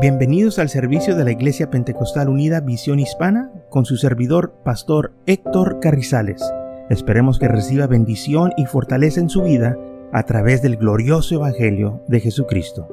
[0.00, 5.80] Bienvenidos al servicio de la Iglesia Pentecostal Unida Visión Hispana con su servidor, Pastor Héctor
[5.80, 6.40] Carrizales.
[6.88, 9.76] Esperemos que reciba bendición y fortaleza en su vida
[10.12, 12.86] a través del glorioso Evangelio de Jesucristo.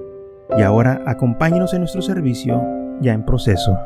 [0.58, 2.64] Y ahora acompáñenos en nuestro servicio
[3.02, 3.78] ya en proceso.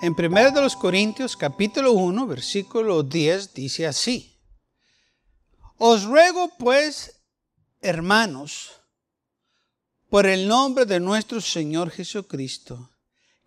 [0.00, 4.31] En 1 de los Corintios capítulo 1 versículo 10 dice así.
[5.84, 7.10] Os ruego pues,
[7.80, 8.70] hermanos,
[10.10, 12.92] por el nombre de nuestro Señor Jesucristo,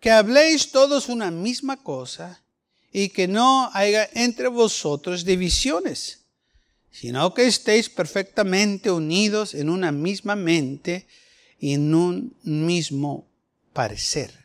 [0.00, 2.44] que habléis todos una misma cosa
[2.92, 6.26] y que no haya entre vosotros divisiones,
[6.90, 11.06] sino que estéis perfectamente unidos en una misma mente
[11.58, 13.30] y en un mismo
[13.72, 14.44] parecer.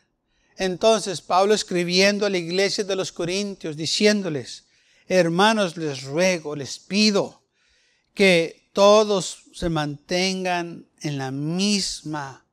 [0.56, 4.64] Entonces Pablo escribiendo a la iglesia de los Corintios, diciéndoles,
[5.08, 7.41] hermanos, les ruego, les pido,
[8.14, 12.44] que todos se mantengan en la misma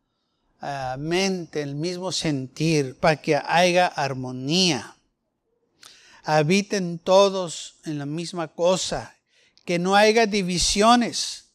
[0.62, 4.96] uh, mente, el mismo sentir, para que haya armonía.
[6.24, 9.16] Habiten todos en la misma cosa,
[9.66, 11.46] que no haya divisiones,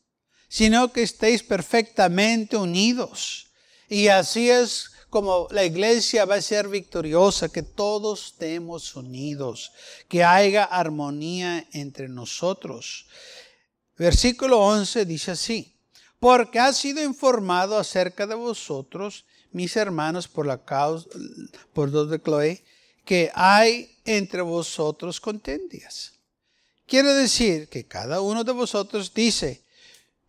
[0.48, 3.48] sino que estéis perfectamente unidos.
[3.88, 9.70] Y así es como la iglesia va a ser victoriosa, que todos estemos unidos,
[10.08, 13.06] que haya armonía entre nosotros.
[13.96, 15.76] Versículo 11 dice así,
[16.18, 21.08] porque ha sido informado acerca de vosotros, mis hermanos, por la causa,
[21.72, 22.64] por dos de Chloe,
[23.04, 26.12] que hay entre vosotros contendias.
[26.86, 29.64] Quiere decir que cada uno de vosotros dice,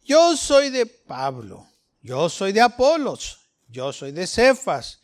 [0.04, 1.68] yo soy de Pablo,
[2.02, 5.00] yo soy de Apolos, yo soy de Cefas,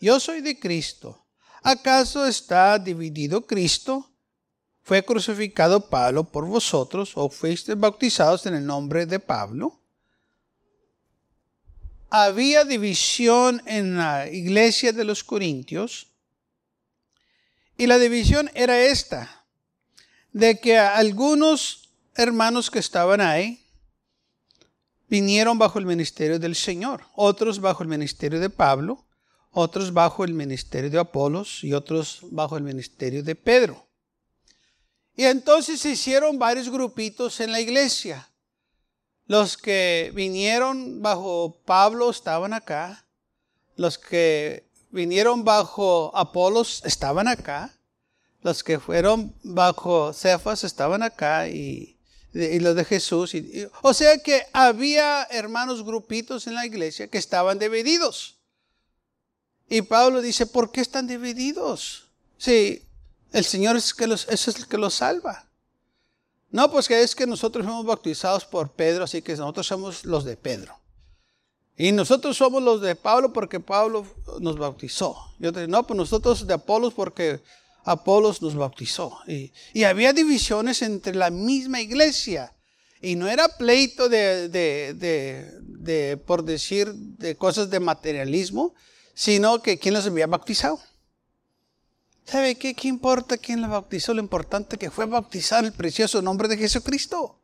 [0.00, 1.26] yo soy de Cristo.
[1.62, 4.07] ¿Acaso está dividido Cristo?
[4.88, 9.78] ¿Fue crucificado Pablo por vosotros o fuisteis bautizados en el nombre de Pablo?
[12.08, 16.06] Había división en la iglesia de los Corintios
[17.76, 19.44] y la división era esta,
[20.32, 23.62] de que algunos hermanos que estaban ahí
[25.06, 29.04] vinieron bajo el ministerio del Señor, otros bajo el ministerio de Pablo,
[29.50, 33.87] otros bajo el ministerio de Apolos y otros bajo el ministerio de Pedro.
[35.18, 38.30] Y entonces se hicieron varios grupitos en la iglesia.
[39.26, 43.04] Los que vinieron bajo Pablo estaban acá.
[43.74, 47.76] Los que vinieron bajo Apolos estaban acá.
[48.42, 51.98] Los que fueron bajo Cefas estaban acá y,
[52.32, 53.34] los de Jesús.
[53.82, 58.38] o sea que había hermanos grupitos en la iglesia que estaban divididos.
[59.68, 62.04] Y Pablo dice, ¿por qué están divididos?
[62.36, 62.87] Sí,
[63.32, 65.48] el Señor es, que los, es el que los salva.
[66.50, 70.24] No, pues que es que nosotros fuimos bautizados por Pedro, así que nosotros somos los
[70.24, 70.78] de Pedro.
[71.76, 74.04] Y nosotros somos los de Pablo porque Pablo
[74.40, 75.16] nos bautizó.
[75.38, 77.40] Yo te no, pues nosotros de Apolos porque
[77.84, 79.18] Apolos nos bautizó.
[79.28, 82.52] Y, y, había divisiones entre la misma iglesia.
[83.00, 88.74] Y no era pleito de, de, por decir, de cosas de materialismo,
[89.14, 90.80] sino que quién los había bautizado.
[92.30, 92.74] ¿Sabe qué?
[92.74, 94.12] ¿Qué importa quién la bautizó?
[94.12, 97.40] Lo importante que fue bautizar el precioso nombre de Jesucristo.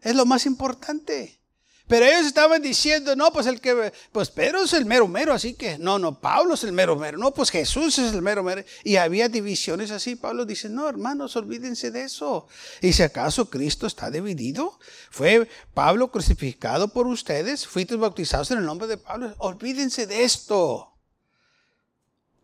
[0.00, 1.38] Es lo más importante.
[1.86, 5.52] Pero ellos estaban diciendo, no, pues el que, pues Pedro es el mero mero, así
[5.52, 8.64] que, no, no, Pablo es el mero mero, no, pues Jesús es el mero mero.
[8.82, 10.16] Y había divisiones así.
[10.16, 12.48] Pablo dice, no, hermanos, olvídense de eso.
[12.80, 14.78] Y si acaso Cristo está dividido,
[15.10, 20.93] fue Pablo crucificado por ustedes, fuiste bautizados en el nombre de Pablo, olvídense de esto.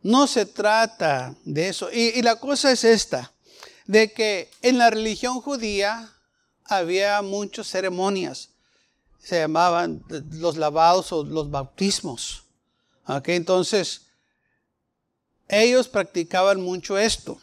[0.03, 1.91] No se trata de eso.
[1.93, 3.33] Y, la cosa es esta,
[3.87, 6.13] de que en la religión judía
[6.65, 8.51] había muchas ceremonias.
[9.23, 12.45] Se llamaban los lavados o los bautismos.
[13.25, 14.07] Entonces,
[15.49, 17.39] ellos practicaban mucho esto.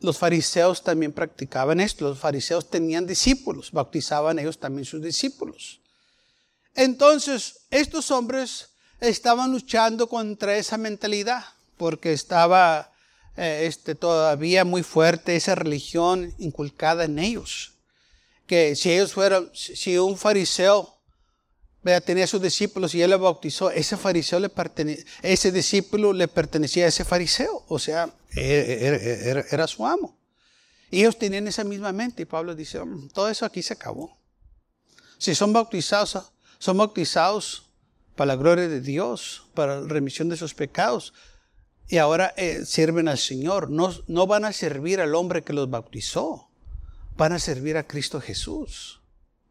[0.00, 2.04] Los fariseos también practicaban esto.
[2.08, 5.80] Los fariseos tenían discípulos, bautizaban ellos también sus discípulos.
[6.74, 8.68] Entonces, estos hombres
[9.00, 11.44] estaban luchando contra esa mentalidad
[11.78, 12.92] porque estaba
[13.36, 17.74] eh, este, todavía muy fuerte esa religión inculcada en ellos.
[18.46, 20.98] Que si ellos fueran, si un fariseo
[22.04, 24.50] tenía sus discípulos y él le bautizó, ese fariseo le
[25.22, 30.18] ese discípulo le pertenecía a ese fariseo, o sea, era, era su amo.
[30.90, 34.18] Y ellos tenían esa misma mente y Pablo dice, mm, todo eso aquí se acabó.
[35.18, 37.70] Si son bautizados, son bautizados
[38.16, 41.14] para la gloria de Dios, para la remisión de sus pecados
[41.88, 43.70] y ahora eh, sirven al Señor.
[43.70, 46.50] No, no van a servir al hombre que los bautizó,
[47.16, 49.00] van a servir a Cristo Jesús.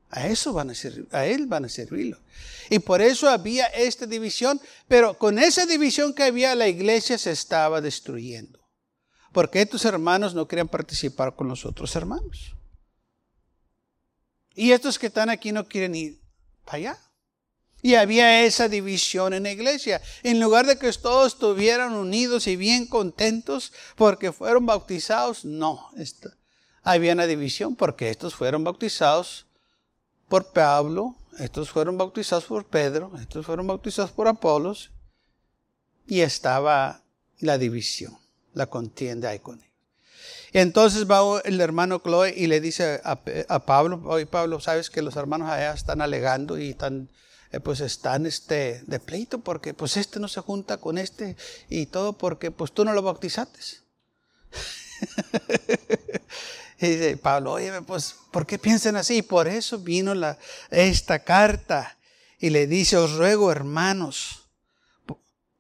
[0.10, 2.18] A eso van a servir, a él van a servirlo.
[2.70, 7.32] Y por eso había esta división, pero con esa división que había la iglesia se
[7.32, 8.60] estaba destruyendo.
[9.34, 12.56] Porque estos hermanos no querían participar con los otros hermanos.
[14.56, 16.20] Y estos que están aquí no quieren ir
[16.64, 16.98] para allá.
[17.82, 20.02] Y había esa división en la iglesia.
[20.24, 25.90] En lugar de que todos estuvieran unidos y bien contentos porque fueron bautizados, no.
[26.84, 29.46] había una división porque estos fueron bautizados
[30.28, 34.92] por Pablo, estos fueron bautizados por Pedro, estos fueron bautizados por Apolos.
[36.08, 37.04] Y estaba
[37.40, 38.18] la división,
[38.54, 39.68] la contienda ahí con ellos.
[40.54, 43.20] Entonces va el hermano Chloe y le dice a,
[43.50, 47.10] a Pablo, oye Pablo, sabes que los hermanos allá están alegando y están
[47.52, 51.36] eh, pues están este, de pleito porque pues este no se junta con este
[51.70, 53.60] y todo porque pues tú no lo bautizaste.
[56.80, 59.22] y dice Pablo, oye, pues ¿por qué piensan así?
[59.22, 60.38] Por eso vino la,
[60.70, 61.98] esta carta
[62.40, 64.44] y le dice, os ruego hermanos,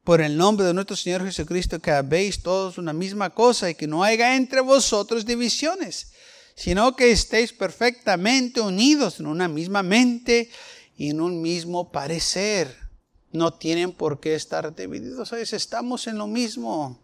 [0.03, 3.87] por el nombre de nuestro Señor Jesucristo, que habéis todos una misma cosa y que
[3.87, 6.13] no haya entre vosotros divisiones,
[6.55, 10.49] sino que estéis perfectamente unidos en una misma mente
[10.97, 12.75] y en un mismo parecer.
[13.31, 15.31] No tienen por qué estar divididos.
[15.31, 16.99] Estamos en lo mismo.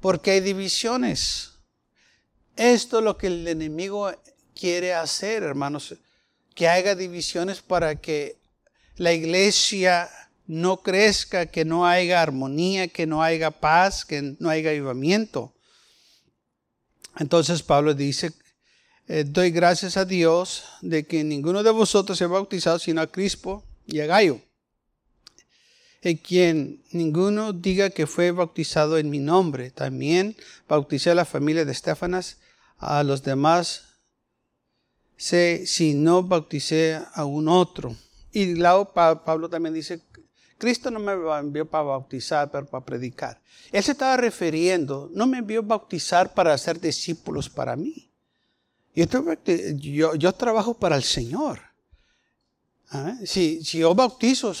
[0.00, 1.52] Porque hay divisiones.
[2.56, 4.10] Esto es lo que el enemigo
[4.54, 5.94] quiere hacer, hermanos.
[6.54, 8.38] Que haya divisiones para que
[8.96, 10.08] la iglesia
[10.46, 15.54] no crezca, que no haya armonía, que no haya paz, que no haya avivamiento.
[17.18, 18.32] Entonces Pablo dice
[19.08, 23.06] eh, doy gracias a Dios de que ninguno de vosotros se ha bautizado sino a
[23.06, 24.40] Crispo y a Gallo.
[26.02, 29.70] En quien ninguno diga que fue bautizado en mi nombre.
[29.70, 30.36] También
[30.68, 32.38] bauticé a la familia de Estefanas,
[32.76, 33.88] a los demás
[35.16, 37.96] sé si no bauticé a un otro.
[38.30, 40.00] Y luego Pablo también dice,
[40.56, 43.40] Cristo no me envió para bautizar, pero para predicar.
[43.72, 48.07] Él se estaba refiriendo, no me envió bautizar para hacer discípulos para mí.
[49.76, 51.60] Yo, yo, trabajo para el Señor.
[52.90, 53.16] ¿Ah?
[53.24, 54.52] Si, si, yo bautizo,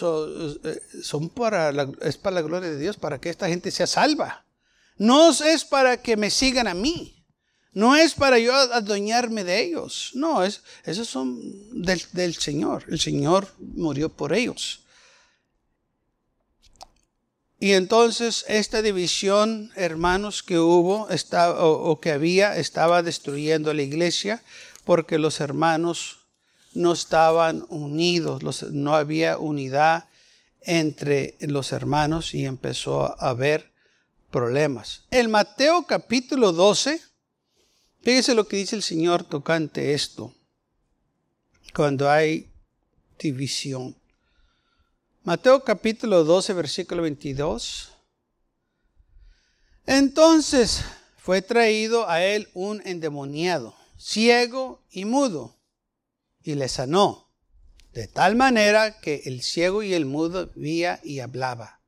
[0.64, 4.44] eh, son, para es para la gloria de Dios, para que esta gente sea salva.
[4.96, 7.24] No es para que me sigan a mí.
[7.72, 10.10] No es para yo adueñarme de ellos.
[10.14, 11.40] No, es, esos son
[11.82, 12.84] del, del Señor.
[12.88, 14.84] El Señor murió por ellos.
[17.60, 24.42] Y entonces esta división, hermanos, que hubo o, que había, estaba destruyendo la iglesia
[24.84, 26.20] porque los hermanos
[26.72, 30.08] no estaban unidos, no había unidad
[30.62, 33.72] entre los hermanos y empezó a haber
[34.30, 35.04] problemas.
[35.10, 37.00] En Mateo capítulo 12,
[38.02, 40.32] fíjese lo que dice el Señor tocante esto,
[41.74, 42.50] cuando hay
[43.18, 43.96] división.
[45.28, 47.92] Mateo capítulo 12, versículo 22.
[49.84, 50.82] Entonces
[51.18, 55.60] fue traído a él un endemoniado, ciego y mudo,
[56.42, 57.30] y le sanó,
[57.92, 61.82] de tal manera que el ciego y el mudo vía y hablaba.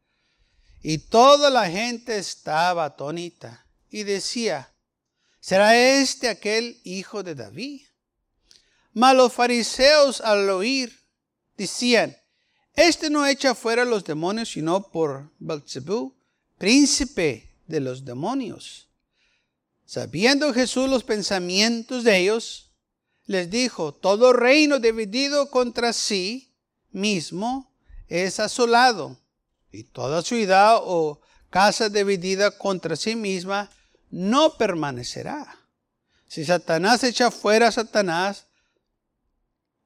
[0.82, 4.74] Y toda la gente estaba atónita y decía,
[5.40, 7.86] ¿será este aquel hijo de David?
[8.92, 11.06] Mas los fariseos al oír
[11.56, 12.19] decían,
[12.74, 16.14] este no echa fuera los demonios, sino por Belzebú,
[16.58, 18.88] príncipe de los demonios.
[19.84, 22.70] Sabiendo Jesús los pensamientos de ellos,
[23.26, 26.52] les dijo, todo reino dividido contra sí
[26.90, 27.72] mismo
[28.08, 29.16] es asolado,
[29.72, 33.70] y toda ciudad o casa dividida contra sí misma
[34.10, 35.56] no permanecerá.
[36.28, 38.46] Si Satanás echa fuera a Satanás,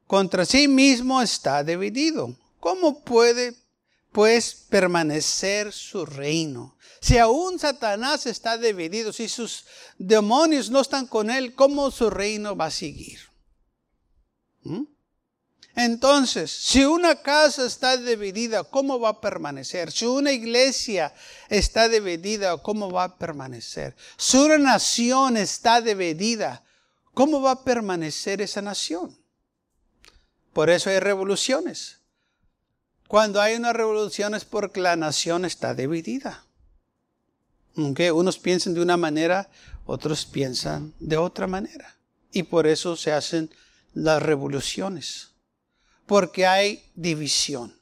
[0.06, 2.34] contra sí mismo está dividido.
[2.64, 3.54] ¿Cómo puede
[4.10, 6.78] pues permanecer su reino?
[6.98, 9.66] Si aún Satanás está dividido, si sus
[9.98, 13.18] demonios no están con él, ¿cómo su reino va a seguir?
[14.62, 14.84] ¿Mm?
[15.76, 19.92] Entonces, si una casa está dividida, ¿cómo va a permanecer?
[19.92, 21.14] Si una iglesia
[21.50, 23.94] está dividida, ¿cómo va a permanecer?
[24.16, 26.64] Si una nación está dividida,
[27.12, 29.14] ¿cómo va a permanecer esa nación?
[30.54, 32.00] Por eso hay revoluciones.
[33.14, 36.44] Cuando hay una revolución es porque la nación está dividida.
[37.76, 39.48] Aunque Unos piensan de una manera,
[39.86, 41.96] otros piensan de otra manera.
[42.32, 43.54] Y por eso se hacen
[43.92, 45.30] las revoluciones.
[46.06, 47.78] Porque hay división.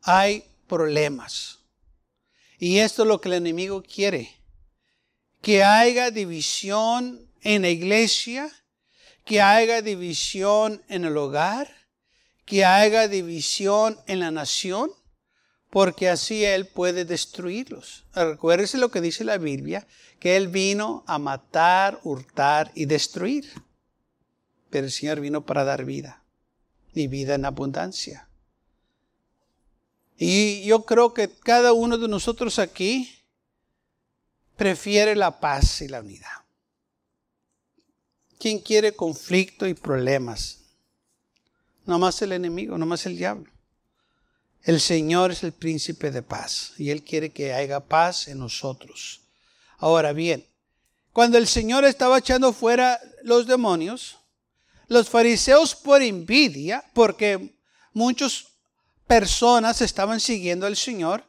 [0.00, 1.58] Hay problemas.
[2.58, 4.34] Y esto es lo que el enemigo quiere.
[5.42, 8.50] Que haya división en la iglesia
[9.26, 11.77] que haya división en el hogar,
[12.48, 14.90] que haya división en la nación,
[15.68, 18.06] porque así Él puede destruirlos.
[18.14, 19.86] Recuérdese lo que dice la Biblia,
[20.18, 23.52] que Él vino a matar, hurtar y destruir.
[24.70, 26.24] Pero el Señor vino para dar vida
[26.94, 28.30] y vida en abundancia.
[30.16, 33.14] Y yo creo que cada uno de nosotros aquí
[34.56, 36.46] prefiere la paz y la unidad.
[38.38, 40.67] ¿Quién quiere conflicto y problemas?
[41.96, 43.50] Más el enemigo, más el diablo.
[44.62, 49.22] El Señor es el príncipe de paz y Él quiere que haya paz en nosotros.
[49.78, 50.44] Ahora bien,
[51.12, 54.18] cuando el Señor estaba echando fuera los demonios,
[54.88, 57.54] los fariseos por envidia, porque
[57.94, 58.48] muchas
[59.06, 61.24] personas estaban siguiendo al Señor,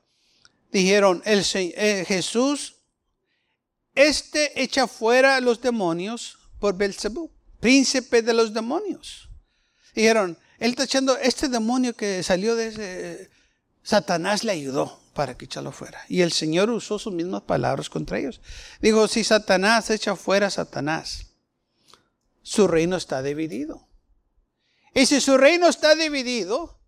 [0.72, 2.75] dijeron, el, eh, Jesús,
[3.96, 9.30] este echa fuera los demonios por Belzebú, príncipe de los demonios.
[9.96, 13.30] Dijeron, él está echando, este demonio que salió de ese,
[13.82, 16.04] Satanás le ayudó para que echarlo fuera.
[16.08, 18.42] Y el Señor usó sus mismas palabras contra ellos.
[18.82, 21.28] Dijo, si Satanás echa fuera a Satanás,
[22.42, 23.88] su reino está dividido.
[24.94, 26.80] Y si su reino está dividido,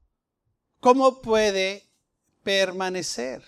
[0.79, 1.89] ¿cómo puede
[2.43, 3.43] permanecer?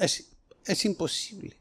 [0.00, 0.24] es,
[0.64, 1.60] es imposible.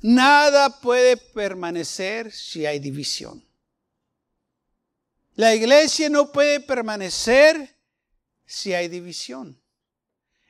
[0.00, 3.44] Nada puede permanecer si hay división.
[5.36, 7.76] La iglesia no puede permanecer
[8.46, 9.60] si hay división.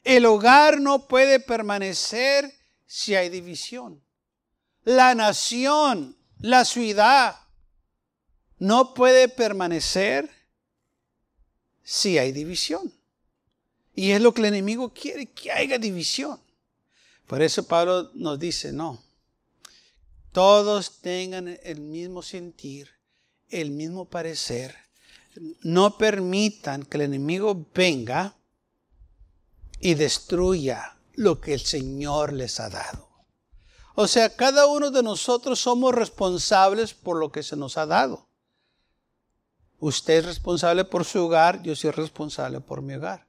[0.03, 2.53] El hogar no puede permanecer
[2.87, 4.05] si hay división.
[4.85, 7.37] La nación, la ciudad,
[8.59, 10.31] no puede permanecer
[11.83, 12.93] si hay división.
[13.95, 16.41] Y es lo que el enemigo quiere, que haya división.
[17.27, 19.03] Por eso Pablo nos dice, no,
[20.33, 22.91] todos tengan el mismo sentir,
[23.61, 24.75] el mismo parecer.
[25.63, 28.37] No permitan que el enemigo venga
[29.81, 33.09] y destruya lo que el Señor les ha dado.
[33.95, 38.29] O sea, cada uno de nosotros somos responsables por lo que se nos ha dado.
[39.79, 43.27] Usted es responsable por su hogar, yo soy responsable por mi hogar.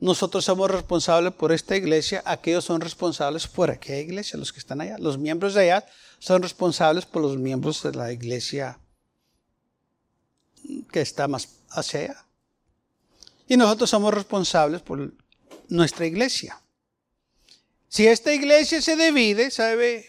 [0.00, 4.80] Nosotros somos responsables por esta iglesia, aquellos son responsables por aquella iglesia, los que están
[4.80, 4.96] allá.
[4.98, 5.86] Los miembros de allá
[6.20, 8.78] son responsables por los miembros de la iglesia
[10.92, 12.26] que está más hacia allá.
[13.48, 15.12] Y nosotros somos responsables por
[15.68, 16.60] nuestra iglesia.
[17.88, 20.06] Si esta iglesia se divide, ¿sabe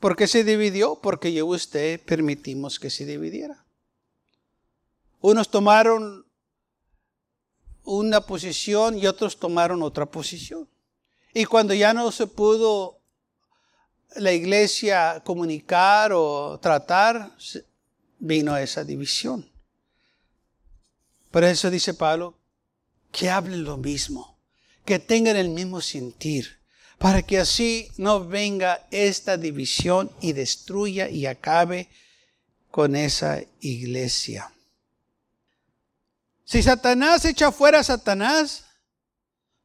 [0.00, 0.98] por qué se dividió?
[1.00, 3.66] Porque yo usted permitimos que se dividiera.
[5.20, 6.27] Unos tomaron
[7.88, 10.68] una posición y otros tomaron otra posición.
[11.32, 13.00] Y cuando ya no se pudo
[14.16, 17.34] la iglesia comunicar o tratar,
[18.18, 19.50] vino esa división.
[21.30, 22.38] Por eso dice Pablo,
[23.10, 24.38] que hablen lo mismo,
[24.84, 26.58] que tengan el mismo sentir,
[26.98, 31.88] para que así no venga esta división y destruya y acabe
[32.70, 34.52] con esa iglesia.
[36.48, 38.64] Si Satanás echa fuera a Satanás,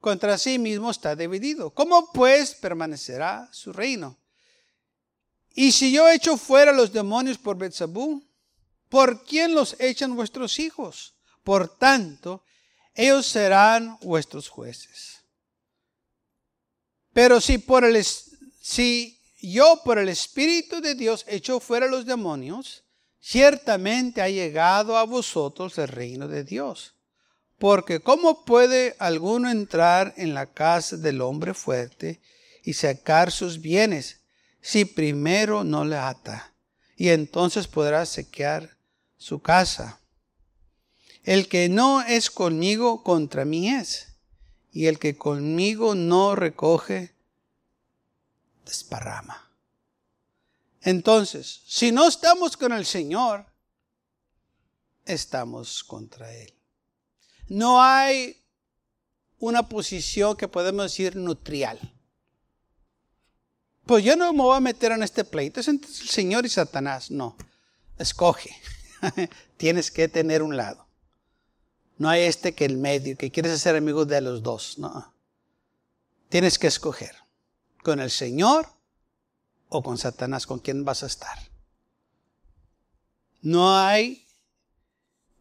[0.02, 1.74] contra sí mismo está dividido.
[1.74, 4.20] ¿Cómo pues permanecerá su reino?
[5.56, 8.22] Y si yo echo fuera los demonios por Betzabú,
[8.90, 11.16] ¿por quién los echan vuestros hijos?
[11.46, 12.44] Por tanto,
[12.96, 15.22] ellos serán vuestros jueces.
[17.14, 22.83] Pero si por el si yo por el espíritu de Dios echo fuera los demonios,
[23.24, 26.94] ciertamente ha llegado a vosotros el reino de Dios.
[27.58, 32.20] Porque ¿cómo puede alguno entrar en la casa del hombre fuerte
[32.64, 34.20] y sacar sus bienes
[34.62, 36.54] si primero no le ata?
[36.98, 38.76] Y entonces podrá sequear
[39.18, 40.02] su casa.
[41.24, 44.18] El que no es conmigo contra mí es,
[44.74, 47.14] y el que conmigo no recoge,
[48.66, 49.53] desparrama.
[50.84, 53.46] Entonces, si no estamos con el Señor,
[55.06, 56.54] estamos contra Él.
[57.48, 58.38] No hay
[59.40, 61.80] una posición que podemos decir neutral.
[63.86, 66.50] Pues yo no me voy a meter en este pleito, es entre el Señor y
[66.50, 67.12] Satanás.
[67.12, 67.38] No,
[67.98, 68.56] escoge.
[69.58, 70.88] Tienes que tener un lado.
[71.98, 74.78] No hay este que el medio, que quieres ser amigo de los dos.
[74.78, 75.14] No.
[76.28, 77.16] Tienes que escoger.
[77.84, 78.73] Con el Señor
[79.74, 81.38] o con Satanás, ¿con quién vas a estar?
[83.42, 84.28] No hay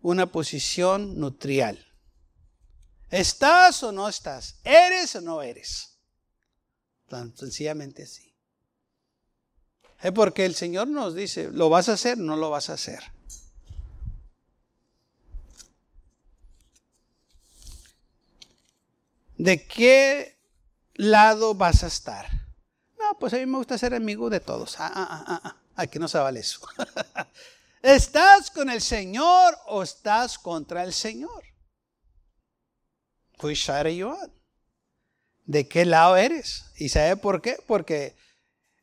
[0.00, 1.86] una posición nutrial.
[3.10, 4.56] ¿Estás o no estás?
[4.64, 5.98] ¿Eres o no eres?
[7.08, 8.34] Tan sencillamente así.
[10.00, 12.16] Es porque el Señor nos dice, ¿lo vas a hacer?
[12.16, 13.02] No lo vas a hacer.
[19.36, 20.38] ¿De qué
[20.94, 22.41] lado vas a estar?
[23.12, 24.80] No, pues a mí me gusta ser amigo de todos.
[24.80, 25.56] Ah, ah, ah, ah, ah.
[25.76, 26.60] Aquí no se vale eso.
[27.82, 31.44] ¿Estás con el Señor o estás contra el Señor?
[33.42, 34.32] On?
[35.44, 36.64] ¿De qué lado eres?
[36.78, 37.58] ¿Y sabe por qué?
[37.66, 38.16] Porque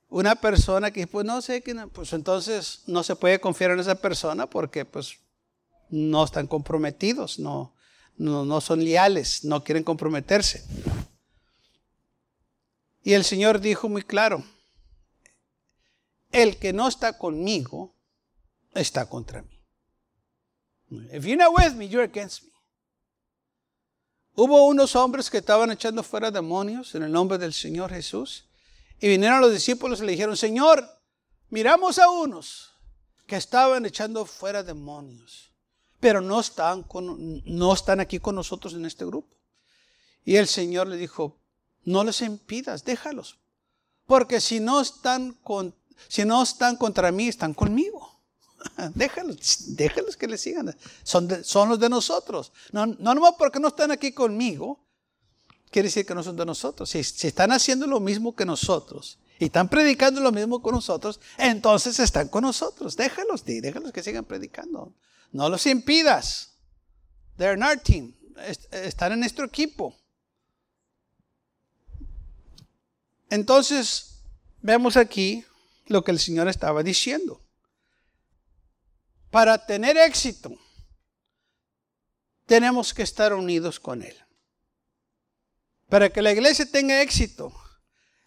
[0.10, 4.48] una persona que pues no sé, pues entonces no se puede confiar en esa persona
[4.48, 5.18] porque pues
[5.90, 7.74] no están comprometidos, no,
[8.16, 10.64] no, no son leales, no quieren comprometerse.
[13.04, 14.44] Y el Señor dijo muy claro,
[16.32, 17.96] el que no está conmigo
[18.74, 19.60] está contra mí.
[21.14, 22.50] If you're not with me, you're against me.
[24.36, 28.46] Hubo unos hombres que estaban echando fuera demonios en el nombre del Señor Jesús.
[29.00, 30.88] Y vinieron los discípulos y le dijeron, Señor,
[31.50, 32.74] miramos a unos
[33.28, 35.54] que estaban echando fuera demonios,
[36.00, 36.86] pero no están,
[37.46, 39.38] no están aquí con nosotros en este grupo.
[40.26, 41.40] Y el Señor le dijo,
[41.84, 43.40] no les impidas, déjalos,
[44.06, 45.38] porque si no están,
[46.08, 48.20] si no están contra mí, están conmigo.
[48.96, 50.76] déjalos, déjalos que le sigan.
[51.04, 52.52] Son, son los de nosotros.
[52.72, 54.80] No, no nomás porque no están aquí conmigo,
[55.72, 56.90] quiere decir que no son de nosotros.
[56.90, 61.20] Si, si están haciendo lo mismo que nosotros y están predicando lo mismo con nosotros,
[61.38, 62.96] entonces están con nosotros.
[62.98, 64.94] Déjalos, déjalos que sigan predicando.
[65.32, 66.58] No los impidas.
[67.38, 68.14] They're in our team.
[68.72, 69.96] Están en nuestro equipo.
[73.30, 74.22] Entonces,
[74.62, 75.46] vemos aquí
[75.88, 77.42] lo que el Señor estaba diciendo.
[79.30, 80.58] Para tener éxito,
[82.46, 84.16] tenemos que estar unidos con Él.
[85.88, 87.54] Para que la iglesia tenga éxito,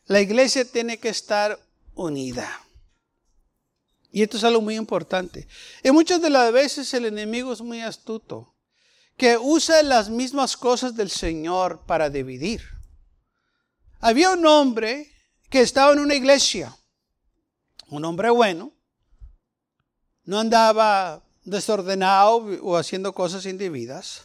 [0.06, 1.58] la iglesia tiene que estar
[1.94, 2.64] unida.
[4.10, 5.48] Y esto es algo muy importante.
[5.82, 8.54] Y muchas de las veces el enemigo es muy astuto,
[9.16, 12.62] que usa las mismas cosas del Señor para dividir.
[14.04, 15.14] Había un hombre
[15.48, 16.76] que estaba en una iglesia,
[17.86, 18.72] un hombre bueno,
[20.24, 24.24] no andaba desordenado o haciendo cosas indebidas,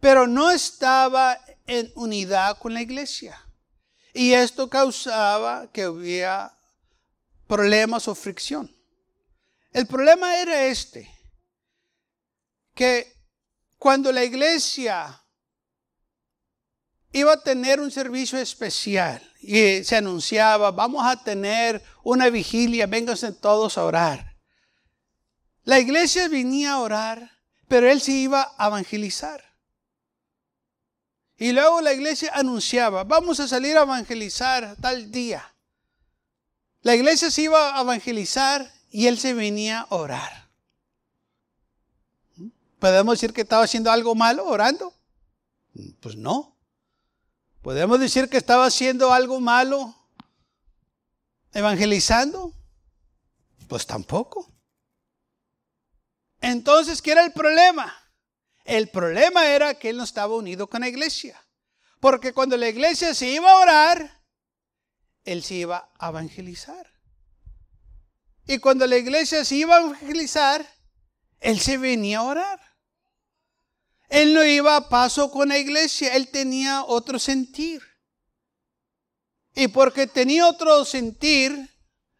[0.00, 3.40] pero no estaba en unidad con la iglesia.
[4.12, 6.58] Y esto causaba que hubiera
[7.46, 8.74] problemas o fricción.
[9.70, 11.08] El problema era este,
[12.74, 13.16] que
[13.78, 15.23] cuando la iglesia
[17.14, 23.30] iba a tener un servicio especial y se anunciaba, vamos a tener una vigilia, vénganse
[23.30, 24.36] todos a orar.
[25.62, 27.30] La iglesia venía a orar,
[27.68, 29.44] pero él se iba a evangelizar.
[31.38, 35.54] Y luego la iglesia anunciaba, vamos a salir a evangelizar tal día.
[36.82, 40.50] La iglesia se iba a evangelizar y él se venía a orar.
[42.80, 44.92] ¿Podemos decir que estaba haciendo algo malo orando?
[46.00, 46.53] Pues no.
[47.64, 49.96] ¿Podemos decir que estaba haciendo algo malo
[51.54, 52.52] evangelizando?
[53.68, 54.46] Pues tampoco.
[56.42, 57.90] Entonces, ¿qué era el problema?
[58.66, 61.42] El problema era que él no estaba unido con la iglesia.
[62.00, 64.22] Porque cuando la iglesia se iba a orar,
[65.24, 66.86] él se iba a evangelizar.
[68.46, 70.68] Y cuando la iglesia se iba a evangelizar,
[71.40, 72.60] él se venía a orar.
[74.14, 77.82] Él no iba a paso con la iglesia, él tenía otro sentir.
[79.56, 81.68] Y porque tenía otro sentir,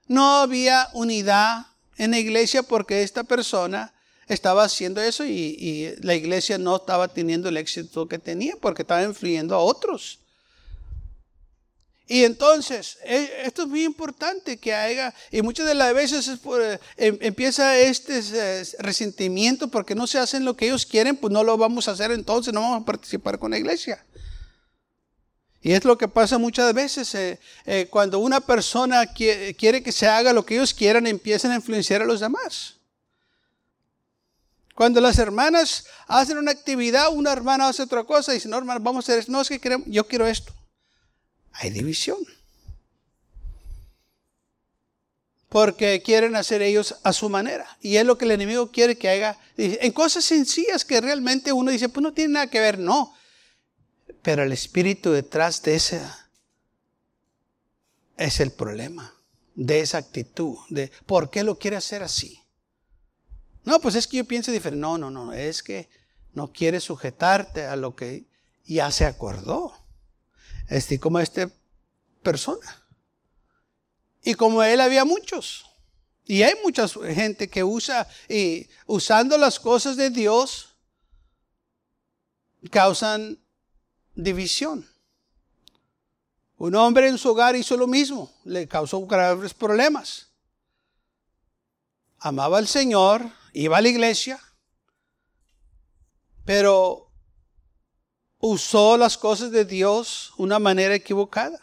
[0.08, 3.94] no había unidad en la iglesia porque esta persona
[4.26, 9.04] estaba haciendo eso y, la iglesia no estaba teniendo el éxito que tenía porque estaba
[9.04, 10.18] influyendo a otros.
[12.06, 16.28] Y entonces, e, esto es muy importante que haya, y muchas de las veces
[16.96, 18.20] em, empieza este
[18.78, 22.12] resentimiento porque no se hacen lo que ellos quieren, pues no lo vamos a hacer
[22.12, 24.04] entonces, no vamos a participar con la iglesia.
[25.62, 30.06] Y es lo que pasa muchas veces eh, eh, cuando una persona quiere que se
[30.06, 32.74] haga lo que ellos quieran, empiezan a influenciar a los demás.
[34.74, 38.80] Cuando las hermanas hacen una actividad, una hermana hace otra cosa y dice, no, hermano,
[38.80, 39.32] vamos a hacer esto.
[39.32, 40.52] No, es que queremos, yo quiero esto.
[41.54, 42.18] Hay división.
[45.48, 47.78] Porque quieren hacer ellos a su manera.
[47.80, 49.38] Y es lo que el enemigo quiere que haga.
[49.56, 52.78] En cosas sencillas que realmente uno dice, pues no tiene nada que ver.
[52.78, 53.14] No.
[54.22, 56.02] Pero el espíritu detrás de ese
[58.16, 59.14] es el problema.
[59.54, 60.56] De esa actitud.
[60.70, 62.42] De por qué lo quiere hacer así.
[63.62, 64.80] No, pues es que yo pienso diferente.
[64.80, 65.88] No, no, no, es que
[66.32, 68.26] no quiere sujetarte a lo que
[68.64, 69.83] ya se acordó.
[70.68, 71.50] Este, como esta
[72.22, 72.84] persona.
[74.22, 75.64] Y como él había muchos.
[76.24, 80.74] Y hay mucha gente que usa, y usando las cosas de Dios,
[82.70, 83.38] causan
[84.14, 84.88] división.
[86.56, 90.28] Un hombre en su hogar hizo lo mismo, le causó graves problemas.
[92.18, 94.40] Amaba al Señor, iba a la iglesia,
[96.46, 97.03] pero
[98.46, 101.58] usó las cosas de Dios una manera equivocada.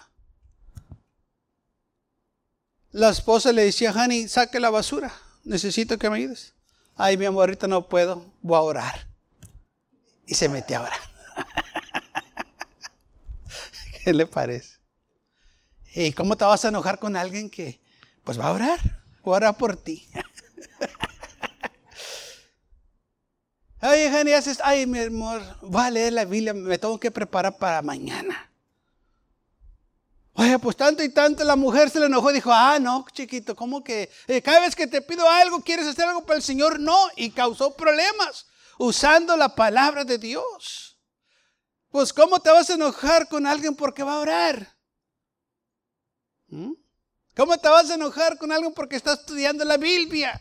[2.91, 5.13] La esposa le decía, Honey, saque la basura,
[5.43, 6.55] necesito que me ayudes.
[6.97, 9.07] Ay, mi amor, no puedo, voy a orar.
[10.25, 10.99] Y se metió a orar.
[14.03, 14.79] ¿Qué le parece?
[15.93, 17.79] ¿Y cómo te vas a enojar con alguien que,
[18.23, 18.79] pues va a orar,
[19.17, 20.09] va a orar por ti?
[23.83, 27.57] Ay, Honey, haces, ay, mi amor, voy a leer la Biblia, me tengo que preparar
[27.57, 28.47] para mañana.
[30.33, 33.55] Oye, pues tanto y tanto la mujer se le enojó y dijo, ah, no, chiquito,
[33.55, 36.79] ¿cómo que eh, cada vez que te pido algo, quieres hacer algo para el Señor?
[36.79, 38.45] No, y causó problemas
[38.77, 40.99] usando la palabra de Dios.
[41.89, 44.77] Pues ¿cómo te vas a enojar con alguien porque va a orar?
[46.47, 46.73] ¿Mm?
[47.35, 50.39] ¿Cómo te vas a enojar con alguien porque está estudiando la Biblia?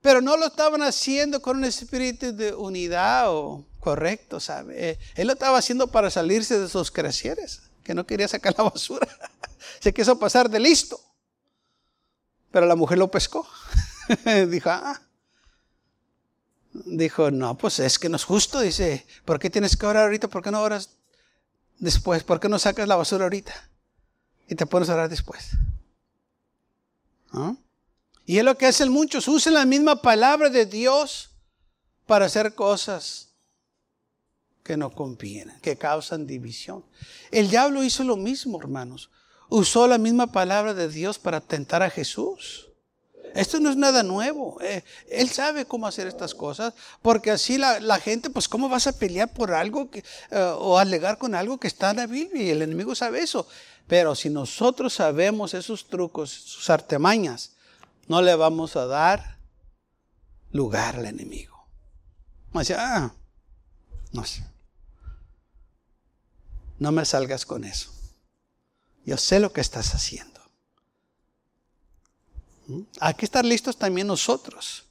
[0.00, 4.90] Pero no lo estaban haciendo con un espíritu de unidad o correcto, ¿sabe?
[4.90, 8.64] Eh, él lo estaba haciendo para salirse de sus creceres, que no quería sacar la
[8.64, 9.08] basura.
[9.80, 10.98] Se quiso pasar de listo.
[12.50, 13.46] Pero la mujer lo pescó.
[14.48, 15.00] Dijo, ah.
[16.72, 18.60] Dijo, no, pues es que no es justo.
[18.60, 20.28] Dice, ¿por qué tienes que orar ahorita?
[20.28, 20.90] ¿Por qué no oras
[21.78, 22.22] después?
[22.22, 23.52] ¿Por qué no sacas la basura ahorita?
[24.48, 25.50] Y te pones a orar después.
[27.32, 27.54] ¿Ah?
[28.30, 29.26] Y es lo que hacen muchos.
[29.26, 31.30] Usan la misma palabra de Dios
[32.06, 33.30] para hacer cosas
[34.62, 36.84] que no convienen, que causan división.
[37.32, 39.10] El diablo hizo lo mismo, hermanos.
[39.48, 42.68] Usó la misma palabra de Dios para tentar a Jesús.
[43.34, 44.58] Esto no es nada nuevo.
[44.60, 48.96] Eh, él sabe cómo hacer estas cosas, porque así la, gente, pues, ¿cómo vas a
[48.96, 52.44] pelear por algo eh, o alegar con algo que está en la Biblia?
[52.44, 53.48] Y el enemigo sabe eso.
[53.88, 57.56] Pero si nosotros sabemos esos trucos, sus artemañas,
[58.10, 59.38] no le vamos a dar
[60.50, 61.64] lugar al enemigo.
[62.76, 63.14] ah,
[64.10, 64.44] no sé.
[66.80, 67.92] No me salgas con eso.
[69.06, 70.40] Yo sé lo que estás haciendo.
[72.66, 72.80] ¿Mm?
[72.98, 74.86] Hay que estar listos también nosotros.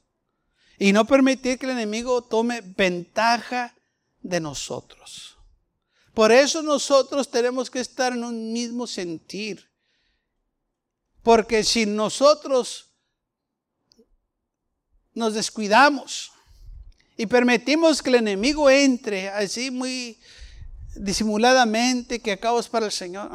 [0.78, 3.74] Y no permitir que el enemigo tome ventaja
[4.22, 5.36] de nosotros.
[6.14, 9.68] Por eso nosotros tenemos que estar en un mismo sentir.
[11.22, 12.89] Porque si nosotros
[15.14, 16.32] nos descuidamos,
[17.16, 20.18] y permitimos que el enemigo entre así muy
[20.94, 23.30] disimuladamente, que acabas para el Señor,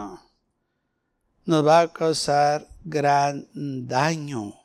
[1.46, 4.56] nos va a causar gran daño.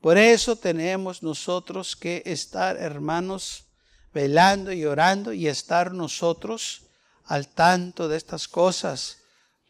[0.00, 3.66] Por eso tenemos nosotros que estar, hermanos,
[4.12, 6.86] velando y orando y estar nosotros
[7.24, 9.18] al tanto de estas cosas.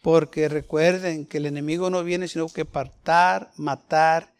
[0.00, 4.31] Porque recuerden que el enemigo no viene sino que partar, matar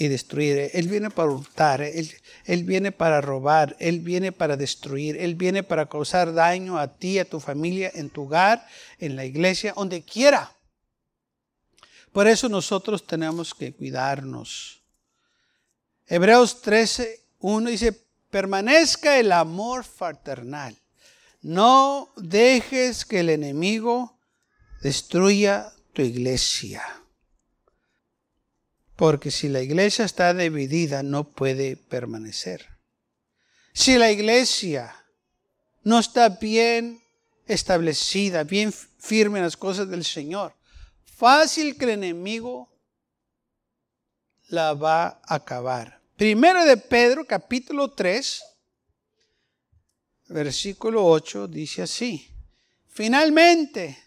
[0.00, 0.70] y destruir.
[0.72, 2.10] Él viene para hurtar, él,
[2.46, 7.18] él, viene para robar, Él viene para destruir, Él viene para causar daño a ti,
[7.18, 8.66] a tu familia, en tu hogar,
[8.98, 10.56] en la iglesia, donde quiera.
[12.12, 14.80] Por eso nosotros tenemos que cuidarnos.
[16.06, 17.92] Hebreos 13, 1 dice,
[18.30, 20.78] permanezca el amor fraternal.
[21.42, 24.18] No dejes que el enemigo
[24.80, 26.82] destruya tu iglesia.
[29.00, 32.66] Porque si la iglesia está dividida, no puede permanecer.
[33.72, 34.94] Si la iglesia
[35.82, 37.02] no está bien
[37.46, 40.54] establecida, bien firme en las cosas del Señor,
[41.02, 42.70] fácil que el enemigo
[44.48, 46.02] la va a acabar.
[46.16, 48.42] Primero de Pedro, capítulo 3,
[50.28, 52.30] versículo 8, dice así.
[52.86, 53.98] Finalmente,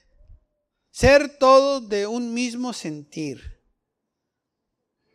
[0.91, 3.52] ser todos de un mismo sentir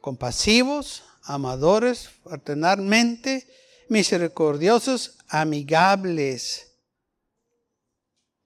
[0.09, 3.47] compasivos, amadores, fraternalmente,
[3.91, 6.73] misericordiosos, amigables,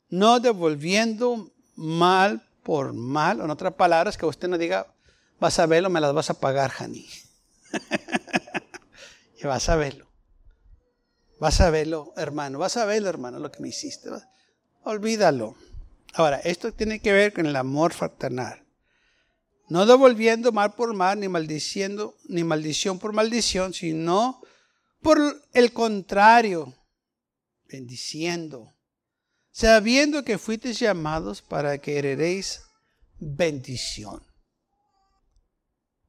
[0.09, 4.93] no devolviendo mal por mal, en otras palabras, que usted no diga,
[5.39, 7.09] vas a verlo, me las vas a pagar, Jani.
[9.41, 10.09] y vas a verlo.
[11.39, 14.11] Vas a verlo, hermano, vas a verlo, hermano, lo que me hiciste.
[14.83, 15.55] Olvídalo.
[16.15, 18.63] Ahora, esto tiene que ver con el amor fraternal
[19.73, 24.43] no devolviendo mal por mal, ni maldiciendo, ni maldición por maldición, sino
[25.01, 25.19] por
[25.55, 26.75] el contrario,
[27.71, 28.71] bendiciendo,
[29.51, 32.65] sabiendo que fuisteis llamados para que heredéis
[33.19, 34.23] bendición.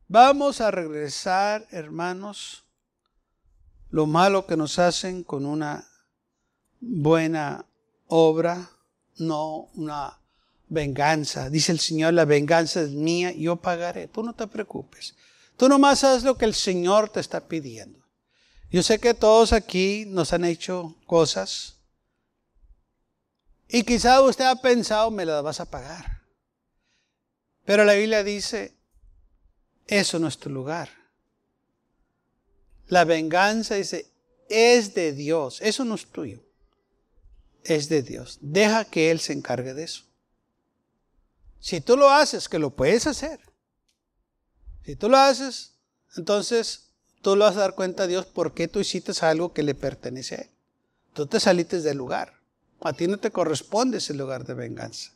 [0.10, 2.65] Vamos a regresar, hermanos,
[3.91, 5.88] lo malo que nos hacen con una
[6.82, 7.65] buena
[8.08, 8.69] obra,
[9.15, 10.19] no una
[10.73, 11.49] venganza.
[11.49, 14.07] Dice el Señor, la venganza es mía, yo pagaré.
[14.07, 15.15] Tú no te preocupes.
[15.55, 17.99] Tú nomás haz lo que el Señor te está pidiendo.
[18.69, 21.73] Yo sé que todos aquí nos han hecho cosas
[23.67, 26.21] y quizá usted ha pensado, me las vas a pagar.
[27.65, 28.75] Pero la Biblia dice,
[29.88, 30.89] eso no es tu lugar.
[32.88, 34.12] La venganza dice,
[34.49, 36.45] es de Dios, eso no es tuyo,
[37.63, 38.38] es de Dios.
[38.41, 40.03] Deja que Él se encargue de eso.
[41.63, 43.39] Si tú lo haces, que lo puedes hacer.
[44.84, 45.76] Si tú lo haces,
[46.17, 46.89] entonces
[47.21, 49.73] tú lo vas a dar cuenta a Dios por qué tú hiciste algo que le
[49.73, 50.49] pertenece a Él.
[51.13, 52.34] Tú te saliste del lugar.
[52.82, 55.13] A ti no te corresponde ese lugar de venganza.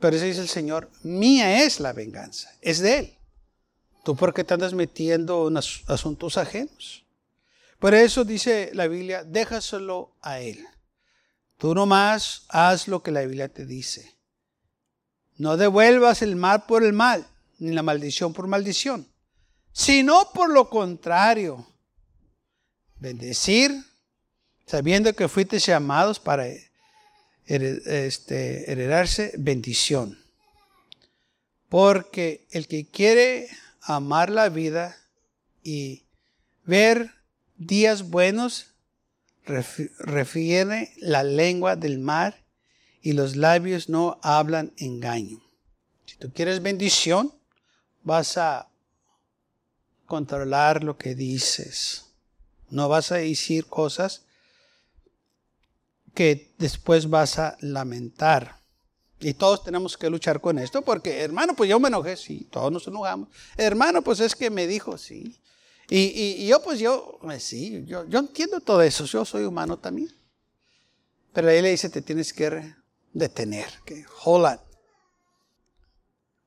[0.00, 3.18] Pero eso dice el Señor, mía es la venganza, es de Él.
[4.04, 7.04] ¿Tú por qué te andas metiendo en asuntos ajenos?
[7.78, 10.66] Por eso dice la Biblia, déjaselo a Él.
[11.58, 14.13] Tú nomás haz lo que la Biblia te dice.
[15.36, 17.26] No devuelvas el mal por el mal,
[17.58, 19.06] ni la maldición por maldición,
[19.72, 21.66] sino por lo contrario,
[23.00, 23.72] bendecir,
[24.66, 26.46] sabiendo que fuiste llamados para
[27.46, 30.18] este, heredarse bendición.
[31.68, 33.48] Porque el que quiere
[33.82, 34.96] amar la vida
[35.62, 36.04] y
[36.64, 37.10] ver
[37.56, 38.74] días buenos,
[39.44, 42.43] refiere la lengua del mar
[43.04, 45.38] y los labios no hablan engaño.
[46.06, 47.34] Si tú quieres bendición,
[48.02, 48.70] vas a
[50.06, 52.06] controlar lo que dices.
[52.70, 54.24] No vas a decir cosas
[56.14, 58.58] que después vas a lamentar.
[59.20, 62.72] Y todos tenemos que luchar con esto porque, hermano, pues yo me enojé, sí, todos
[62.72, 63.28] nos enojamos.
[63.58, 65.38] Hermano, pues es que me dijo, sí.
[65.90, 70.08] Y, yo, pues yo, pues sí, yo, yo entiendo todo eso, yo soy humano también.
[71.34, 72.83] Pero ahí le dice, te tienes que
[73.14, 74.60] detener, que hold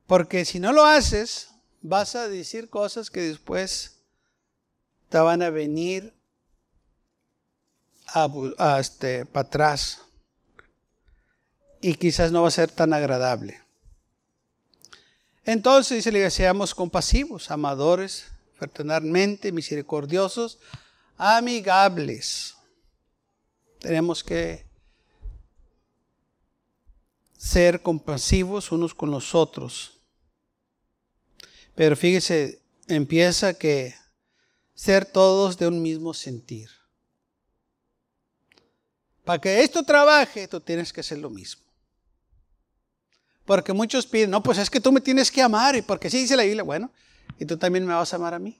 [0.06, 1.50] Porque si no lo haces,
[1.82, 4.02] vas a decir cosas que después
[5.10, 6.14] te van a venir
[8.08, 10.02] a, este, para atrás
[11.82, 13.62] y quizás no va a ser tan agradable.
[15.46, 18.26] Entonces dice que seamos compasivos, amadores,
[18.56, 20.60] fraternalmente misericordiosos,
[21.18, 22.56] amigables.
[23.80, 24.67] Tenemos que
[27.38, 30.02] ser compasivos unos con los otros.
[31.76, 33.96] Pero fíjese, empieza que
[34.74, 36.70] ser todos de un mismo sentir.
[39.24, 41.64] Para que esto trabaje, tú tienes que hacer lo mismo.
[43.46, 46.18] Porque muchos piden, no, pues es que tú me tienes que amar, y porque sí
[46.18, 46.92] dice la Biblia, bueno,
[47.40, 48.60] y tú también me vas a amar a mí.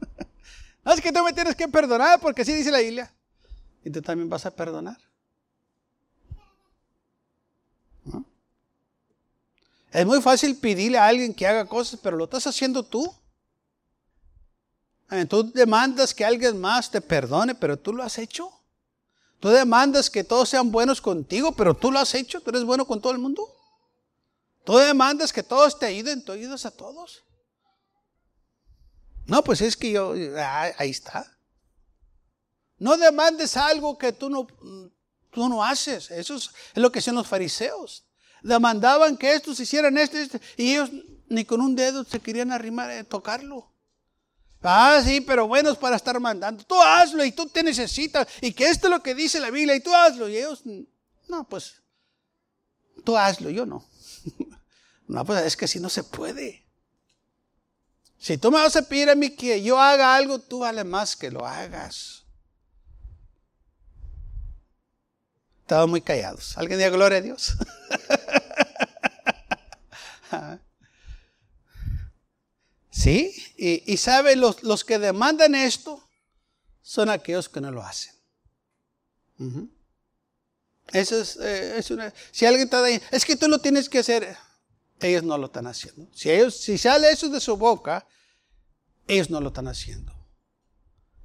[0.84, 3.12] no es que tú me tienes que perdonar, porque sí dice la Biblia,
[3.84, 4.98] y tú también vas a perdonar.
[9.94, 13.14] Es muy fácil pedirle a alguien que haga cosas, pero lo estás haciendo tú.
[15.28, 18.50] Tú demandas que alguien más te perdone, pero tú lo has hecho.
[19.38, 22.84] Tú demandas que todos sean buenos contigo, pero tú lo has hecho, tú eres bueno
[22.84, 23.46] con todo el mundo.
[24.64, 27.22] Tú demandas que todos te ayuden, tú ayudas a todos.
[29.26, 31.38] No, pues es que yo, ah, ahí está.
[32.78, 34.48] No demandes algo que tú no,
[35.30, 36.10] tú no haces.
[36.10, 38.04] Eso es, lo que hacían los fariseos.
[38.44, 40.90] Demandaban que estos hicieran esto, esto, y ellos
[41.30, 43.66] ni con un dedo se querían arrimar a tocarlo.
[44.62, 46.62] Ah, sí, pero bueno es para estar mandando.
[46.62, 48.28] Tú hazlo y tú te necesitas.
[48.42, 50.28] Y que esto es lo que dice la Biblia y tú hazlo.
[50.28, 50.62] Y ellos,
[51.26, 51.82] no, pues,
[53.02, 53.84] tú hazlo, yo no.
[55.06, 56.64] No, pues es que si no se puede.
[58.18, 61.14] Si tú me vas a pedir a mí que yo haga algo, tú vale más
[61.14, 62.24] que lo hagas.
[65.60, 66.56] Estaban muy callados.
[66.56, 67.52] ¿Alguien diga gloria a Dios?
[72.90, 73.34] ¿Sí?
[73.56, 76.08] Y, sabe, los, los, que demandan esto
[76.80, 78.14] son aquellos que no lo hacen.
[80.92, 83.98] Eso es, eh, es, una, si alguien está ahí, es que tú lo tienes que
[83.98, 84.36] hacer,
[85.00, 86.08] ellos no lo están haciendo.
[86.14, 88.06] Si, ellos, si sale eso de su boca,
[89.08, 90.12] ellos no lo están haciendo.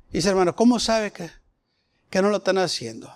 [0.10, 1.30] Y dice, hermano, ¿cómo sabe que,
[2.10, 3.14] que no lo están haciendo?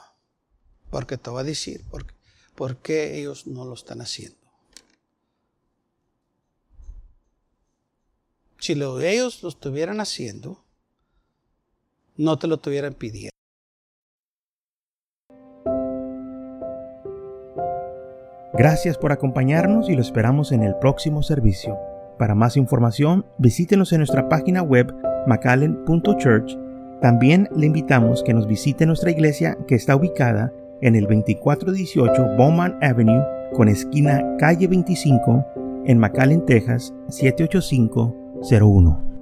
[0.91, 2.13] Porque te va a decir, porque,
[2.55, 4.42] ¿por qué ellos no lo están haciendo?
[8.63, 10.63] Si lo, ellos lo estuvieran haciendo,
[12.15, 13.31] no te lo estuvieran pidiendo.
[18.53, 21.77] Gracias por acompañarnos y lo esperamos en el próximo servicio.
[22.17, 24.95] Para más información, visítenos en nuestra página web
[25.27, 26.57] macallen.church.
[27.01, 32.79] También le invitamos que nos visite nuestra iglesia que está ubicada en el 2418 Bowman
[32.81, 33.25] Avenue
[33.57, 36.93] con esquina calle 25 en McAllen, Texas
[38.43, 39.12] 78501.